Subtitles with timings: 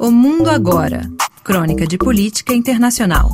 [0.00, 1.10] O Mundo Agora.
[1.42, 3.30] Crônica de Política Internacional.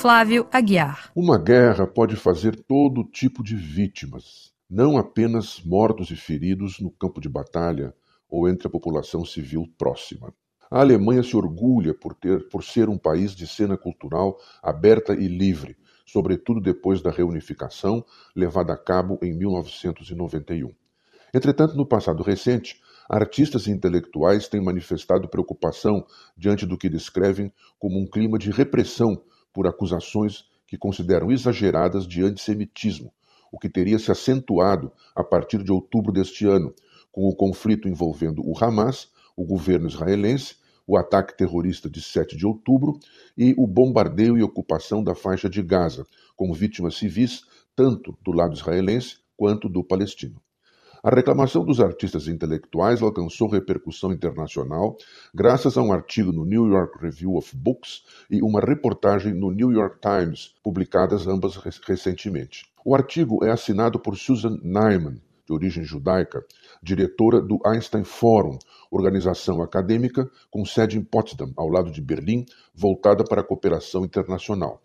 [0.00, 1.12] Flávio Aguiar.
[1.14, 7.20] Uma guerra pode fazer todo tipo de vítimas, não apenas mortos e feridos no campo
[7.20, 7.94] de batalha
[8.28, 10.34] ou entre a população civil próxima.
[10.68, 15.28] A Alemanha se orgulha por, ter, por ser um país de cena cultural aberta e
[15.28, 20.72] livre, sobretudo depois da reunificação levada a cabo em 1991.
[21.32, 22.80] Entretanto, no passado recente,
[23.10, 26.06] artistas e intelectuais têm manifestado preocupação
[26.36, 29.20] diante do que descrevem como um clima de repressão
[29.52, 33.12] por acusações que consideram exageradas de antissemitismo,
[33.50, 36.72] o que teria se acentuado a partir de outubro deste ano,
[37.10, 40.54] com o conflito envolvendo o Hamas, o governo israelense,
[40.86, 42.96] o ataque terrorista de 7 de outubro
[43.36, 47.42] e o bombardeio e ocupação da faixa de Gaza, com vítimas civis
[47.74, 50.40] tanto do lado israelense quanto do palestino.
[51.02, 54.98] A reclamação dos artistas intelectuais alcançou repercussão internacional
[55.34, 59.72] graças a um artigo no New York Review of Books e uma reportagem no New
[59.72, 62.70] York Times, publicadas ambas recentemente.
[62.84, 66.44] O artigo é assinado por Susan Nyman, de origem judaica,
[66.82, 68.58] diretora do Einstein Forum,
[68.90, 72.44] organização acadêmica com sede em Potsdam, ao lado de Berlim,
[72.74, 74.82] voltada para a cooperação internacional.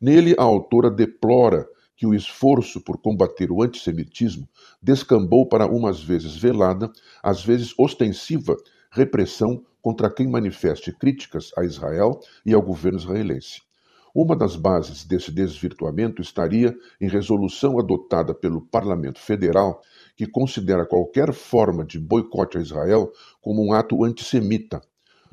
[0.00, 1.66] Nele, a autora deplora
[1.96, 4.48] que o esforço por combater o antissemitismo
[4.82, 6.90] descambou para uma às vezes velada,
[7.22, 8.54] às vezes ostensiva,
[8.90, 13.62] repressão contra quem manifeste críticas a Israel e ao governo israelense.
[14.14, 19.82] Uma das bases desse desvirtuamento estaria em resolução adotada pelo Parlamento Federal,
[20.16, 24.80] que considera qualquer forma de boicote a Israel como um ato antissemita,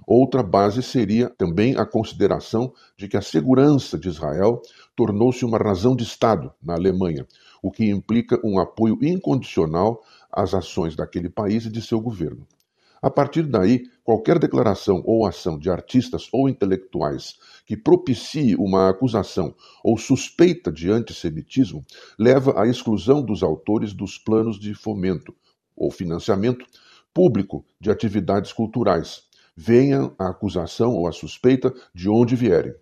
[0.06, 4.62] Outra base seria também a consideração de que a segurança de Israel
[4.96, 7.26] tornou-se uma razão de Estado na Alemanha,
[7.62, 12.46] o que implica um apoio incondicional às ações daquele país e de seu governo.
[13.04, 19.54] A partir daí, qualquer declaração ou ação de artistas ou intelectuais que propicie uma acusação
[19.84, 21.84] ou suspeita de antissemitismo
[22.18, 25.36] leva à exclusão dos autores dos planos de fomento
[25.76, 26.66] ou financiamento
[27.14, 29.24] público de atividades culturais,
[29.56, 32.74] venha a acusação ou a suspeita de onde vierem.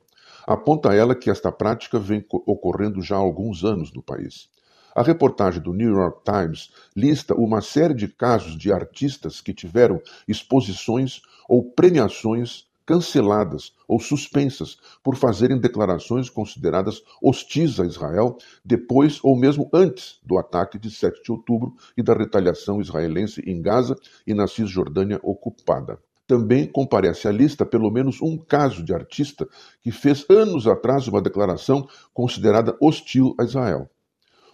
[0.45, 4.49] Aponta ela que esta prática vem ocorrendo já há alguns anos no país.
[4.93, 10.01] A reportagem do New York Times lista uma série de casos de artistas que tiveram
[10.27, 19.37] exposições ou premiações canceladas ou suspensas por fazerem declarações consideradas hostis a Israel depois ou
[19.37, 23.95] mesmo antes do ataque de 7 de outubro e da retaliação israelense em Gaza
[24.27, 25.99] e na Cisjordânia ocupada.
[26.31, 29.45] Também comparece à lista pelo menos um caso de artista
[29.81, 33.89] que fez anos atrás uma declaração considerada hostil a Israel.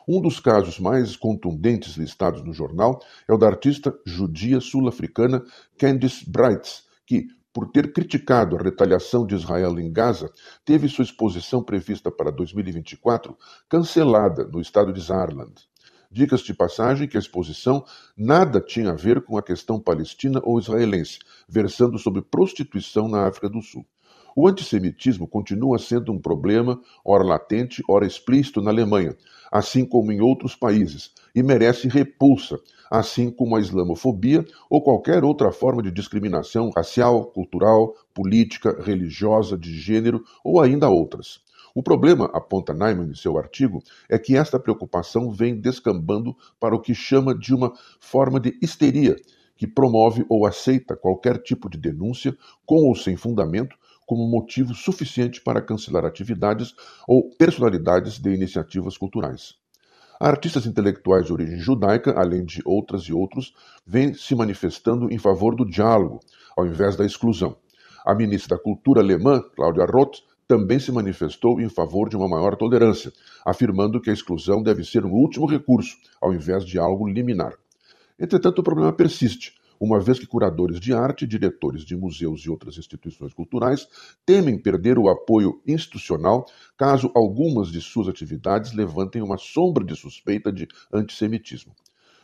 [0.08, 3.00] Um dos casos mais contundentes listados no jornal
[3.30, 5.44] é o da artista judia sul-africana
[5.78, 10.32] Candice Brights, que, por ter criticado a retaliação de Israel em Gaza,
[10.66, 13.38] teve sua exposição prevista para 2024
[13.70, 15.54] cancelada no estado de Saarland.
[16.10, 17.86] Dicas de passagem que a exposição
[18.16, 23.50] nada tinha a ver com a questão palestina ou israelense, versando sobre prostituição na África
[23.50, 23.86] do Sul.
[24.40, 29.18] O antissemitismo continua sendo um problema, ora latente, ora explícito na Alemanha,
[29.52, 35.52] assim como em outros países, e merece repulsa, assim como a islamofobia ou qualquer outra
[35.52, 41.40] forma de discriminação racial, cultural, política, religiosa, de gênero ou ainda outras.
[41.74, 46.80] O problema, aponta Nyman em seu artigo, é que esta preocupação vem descambando para o
[46.80, 49.16] que chama de uma forma de histeria,
[49.56, 52.38] que promove ou aceita qualquer tipo de denúncia,
[52.68, 53.76] com ou sem fundamento,
[54.08, 56.74] como motivo suficiente para cancelar atividades
[57.06, 59.56] ou personalidades de iniciativas culturais.
[60.20, 63.54] Artistas intelectuais de origem judaica, além de outras e outros,
[63.86, 66.22] vêm se manifestando em favor do diálogo,
[66.58, 67.56] ao invés da exclusão.
[68.04, 72.56] A ministra da Cultura alemã, Claudia Roth, também se manifestou em favor de uma maior
[72.56, 73.12] tolerância,
[73.46, 77.54] afirmando que a exclusão deve ser um último recurso, ao invés de algo liminar.
[78.18, 82.78] Entretanto, o problema persiste, uma vez que curadores de arte, diretores de museus e outras
[82.78, 83.88] instituições culturais
[84.26, 86.46] temem perder o apoio institucional
[86.78, 91.76] caso algumas de suas atividades levantem uma sombra de suspeita de antissemitismo.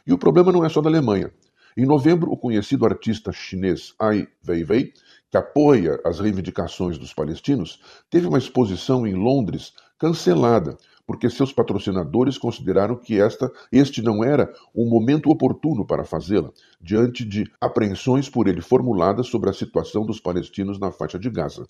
[0.05, 1.31] E o problema não é só da Alemanha.
[1.75, 4.93] Em novembro, o conhecido artista chinês Ai Weiwei
[5.33, 10.77] que apoia as reivindicações dos palestinos, teve uma exposição em Londres cancelada,
[11.07, 17.25] porque seus patrocinadores consideraram que esta, este não era um momento oportuno para fazê-la, diante
[17.25, 21.65] de apreensões por ele formuladas sobre a situação dos palestinos na faixa de Gaza.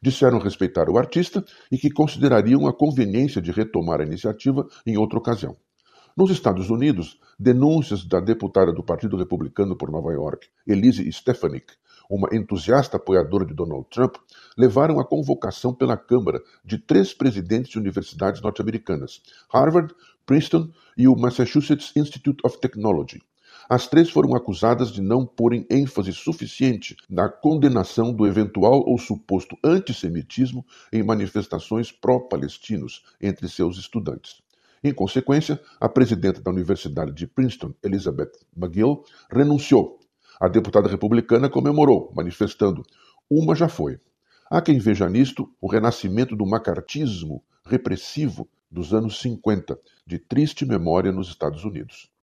[0.00, 5.18] Disseram respeitar o artista e que considerariam a conveniência de retomar a iniciativa em outra
[5.18, 5.56] ocasião.
[6.20, 11.72] Nos Estados Unidos, denúncias da deputada do Partido Republicano por Nova York, Elise Stefanik,
[12.10, 14.16] uma entusiasta apoiadora de Donald Trump,
[14.54, 19.94] levaram à convocação pela Câmara de três presidentes de universidades norte-americanas: Harvard,
[20.26, 23.22] Princeton e o Massachusetts Institute of Technology.
[23.66, 29.56] As três foram acusadas de não porem ênfase suficiente na condenação do eventual ou suposto
[29.64, 34.42] antissemitismo em manifestações pró-palestinos entre seus estudantes.
[34.82, 39.98] Em consequência, a presidenta da Universidade de Princeton, Elizabeth McGill, renunciou.
[40.40, 42.82] A deputada republicana comemorou, manifestando:
[43.30, 44.00] Uma já foi.
[44.50, 51.12] Há quem veja nisto o renascimento do macartismo repressivo dos anos 50, de triste memória
[51.12, 52.10] nos Estados Unidos.